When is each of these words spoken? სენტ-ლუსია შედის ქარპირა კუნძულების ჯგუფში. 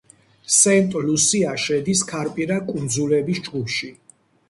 სენტ-ლუსია 0.59 1.53
შედის 1.65 2.03
ქარპირა 2.15 2.61
კუნძულების 2.73 3.47
ჯგუფში. 3.51 3.97